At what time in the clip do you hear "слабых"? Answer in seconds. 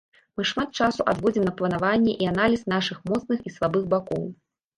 3.59-3.87